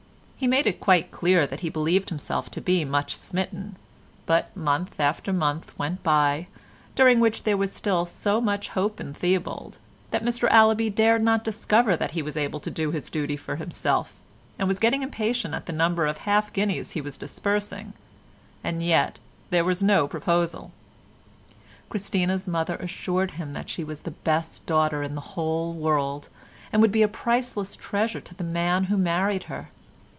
[0.41, 3.75] He made it quite clear that he believed himself to be much smitten,
[4.25, 6.47] but month after month went by,
[6.95, 9.77] during which there was still so much hope in Theobald
[10.09, 13.57] that Mr Allaby dared not discover that he was able to do his duty for
[13.57, 14.19] himself,
[14.57, 19.19] and was getting impatient at the number of half guineas he was disbursing—and yet
[19.51, 20.71] there was no proposal.
[21.87, 26.29] Christina's mother assured him that she was the best daughter in the whole world,
[26.73, 29.69] and would be a priceless treasure to the man who married her.